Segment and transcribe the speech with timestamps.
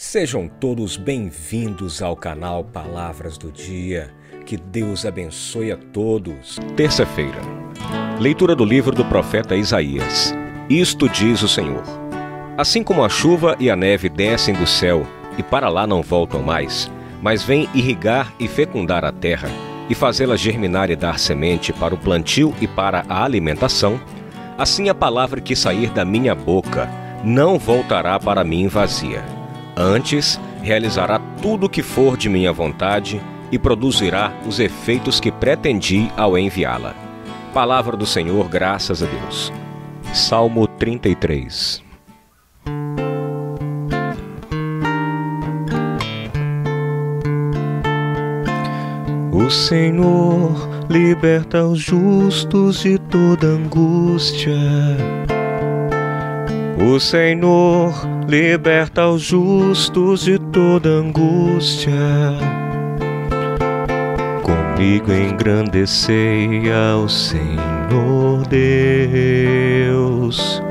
[0.00, 4.14] Sejam todos bem-vindos ao canal Palavras do Dia.
[4.46, 6.56] Que Deus abençoe a todos.
[6.76, 7.40] Terça-feira.
[8.20, 10.32] Leitura do livro do profeta Isaías.
[10.70, 11.82] Isto diz o Senhor:
[12.56, 15.04] Assim como a chuva e a neve descem do céu
[15.36, 16.88] e para lá não voltam mais,
[17.20, 19.48] mas vêm irrigar e fecundar a terra
[19.90, 24.00] e fazê-la germinar e dar semente para o plantio e para a alimentação,
[24.56, 26.88] assim a palavra que sair da minha boca
[27.24, 29.37] não voltará para mim vazia.
[29.80, 33.20] Antes, realizará tudo o que for de minha vontade
[33.52, 36.96] e produzirá os efeitos que pretendi ao enviá-la.
[37.54, 39.52] Palavra do Senhor, graças a Deus.
[40.12, 41.86] Salmo 33
[49.30, 54.56] O Senhor liberta os justos de toda angústia.
[56.80, 57.92] O Senhor
[58.28, 61.92] liberta os justos de toda angústia.
[64.42, 68.46] Comigo engrandecei ao Senhor
[69.88, 70.62] Deus.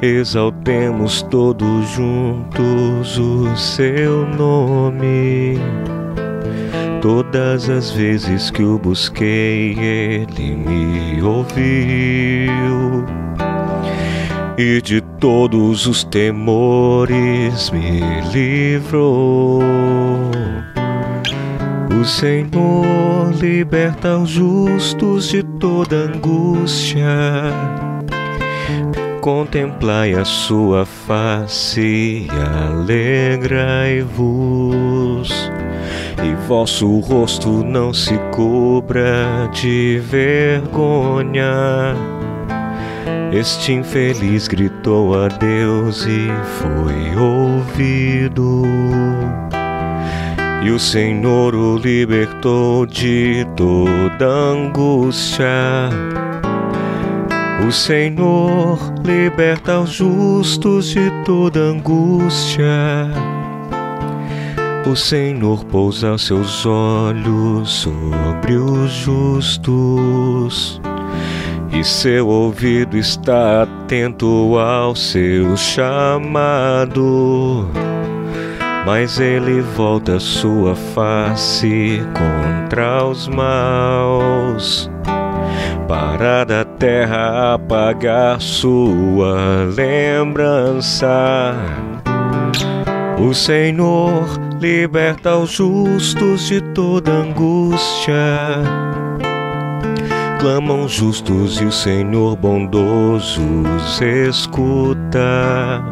[0.00, 5.58] Exaltemos todos juntos o seu nome.
[7.02, 13.04] Todas as vezes que o busquei, ele me ouviu.
[14.62, 19.62] E de todos os temores me livrou.
[21.98, 27.06] O Senhor liberta os justos de toda angústia.
[29.22, 32.28] Contemplai a sua face e
[32.68, 34.10] alegrai-vos
[36.22, 41.48] e vosso rosto não se cubra de vergonha.
[43.32, 46.28] Este infeliz gritou a Deus e
[46.58, 48.64] foi ouvido.
[50.64, 55.46] E o Senhor o libertou de toda angústia.
[57.66, 62.66] O Senhor liberta os justos de toda angústia.
[64.90, 70.80] O Senhor pousa seus olhos sobre os justos,
[71.72, 77.00] e seu ouvido está atento ao seu chamado.
[78.84, 84.90] Mas ele volta sua face contra os maus,
[85.86, 91.54] para da terra apagar sua lembrança.
[93.18, 94.24] O Senhor
[94.60, 98.14] liberta os justos de toda angústia.
[100.40, 103.42] Clamam justos e o Senhor bondoso
[103.76, 105.84] os escuta.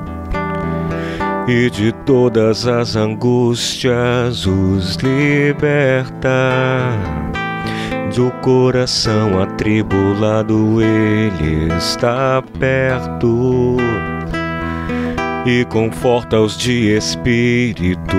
[1.46, 6.30] E de todas as angústias os liberta.
[8.16, 13.76] Do coração atribulado ele está perto
[15.44, 18.16] e conforta os de espírito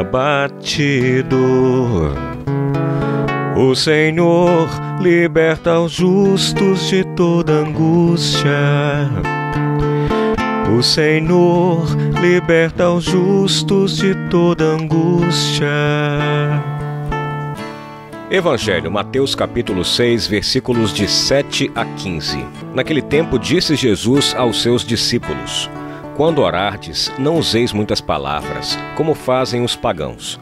[0.00, 1.38] abatido.
[3.56, 4.68] O Senhor
[5.00, 8.50] liberta os justos de toda angústia.
[10.74, 11.84] O Senhor
[12.20, 15.68] liberta os justos de toda angústia.
[18.30, 22.44] Evangelho, Mateus capítulo 6, versículos de 7 a 15.
[22.74, 25.68] Naquele tempo disse Jesus aos seus discípulos:
[26.16, 30.38] quando orardes, não useis muitas palavras, como fazem os pagãos.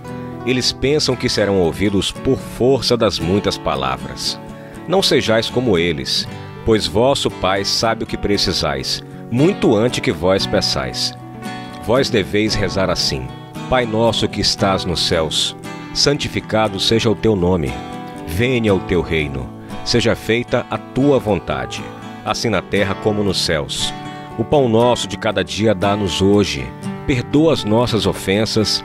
[0.46, 4.40] Eles pensam que serão ouvidos por força das muitas palavras.
[4.88, 6.26] Não sejais como eles,
[6.64, 11.12] pois vosso Pai sabe o que precisais, muito antes que vós peçais.
[11.84, 13.26] Vós deveis rezar assim:
[13.68, 15.56] Pai nosso que estás nos céus,
[15.94, 17.72] santificado seja o teu nome.
[18.26, 19.48] Venha o teu reino.
[19.84, 21.82] Seja feita a tua vontade,
[22.24, 23.92] assim na terra como nos céus.
[24.38, 26.66] O pão nosso de cada dia dá-nos hoje.
[27.06, 28.84] Perdoa as nossas ofensas,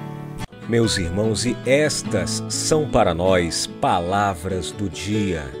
[0.71, 5.60] Meus irmãos, e estas são para nós palavras do dia.